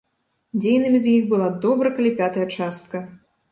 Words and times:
Дзейнымі 0.63 1.01
з 1.03 1.11
іх 1.19 1.27
была 1.35 1.49
добра 1.67 1.93
калі 2.01 2.17
пятая 2.25 2.47
частка. 2.57 3.07